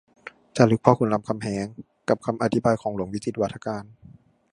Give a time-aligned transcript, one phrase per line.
[0.55, 1.65] จารึกพ่อขุนรามคำแหง
[2.09, 3.83] กับคำอธิบายของหลวงวิจิตรวาทการ